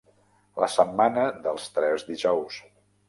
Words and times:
La 0.63 0.69
setmana 0.75 1.25
dels 1.49 1.67
tres 1.77 2.07
dijous. 2.09 2.59